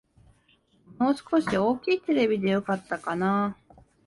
[0.97, 3.55] もう少し大きいテレビでよかったかな